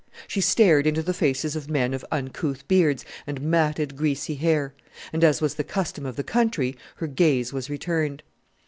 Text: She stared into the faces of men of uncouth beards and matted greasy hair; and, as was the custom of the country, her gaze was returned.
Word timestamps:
She 0.27 0.41
stared 0.41 0.87
into 0.87 1.03
the 1.03 1.13
faces 1.13 1.55
of 1.55 1.69
men 1.69 1.93
of 1.93 2.03
uncouth 2.11 2.67
beards 2.67 3.05
and 3.27 3.39
matted 3.39 3.95
greasy 3.95 4.33
hair; 4.33 4.73
and, 5.13 5.23
as 5.23 5.41
was 5.41 5.53
the 5.53 5.63
custom 5.63 6.07
of 6.07 6.15
the 6.15 6.23
country, 6.23 6.75
her 6.95 7.05
gaze 7.05 7.53
was 7.53 7.69
returned. 7.69 8.23